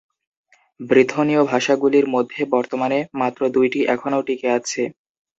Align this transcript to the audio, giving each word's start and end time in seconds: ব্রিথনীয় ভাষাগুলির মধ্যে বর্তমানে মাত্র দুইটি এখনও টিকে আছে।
ব্রিথনীয় 0.79 1.41
ভাষাগুলির 1.51 2.05
মধ্যে 2.15 2.41
বর্তমানে 2.53 2.99
মাত্র 3.19 3.41
দুইটি 3.55 3.79
এখনও 3.93 4.21
টিকে 4.27 4.47
আছে। 4.57 4.81